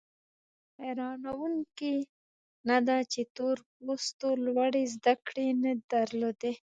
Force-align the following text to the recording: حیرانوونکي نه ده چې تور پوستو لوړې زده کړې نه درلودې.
حیرانوونکي 0.81 1.93
نه 2.67 2.77
ده 2.87 2.97
چې 3.11 3.21
تور 3.35 3.57
پوستو 3.75 4.27
لوړې 4.45 4.83
زده 4.95 5.13
کړې 5.27 5.47
نه 5.63 5.71
درلودې. 5.91 6.53